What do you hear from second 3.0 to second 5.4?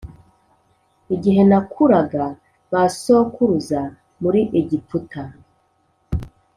sokuruza muri Egiputa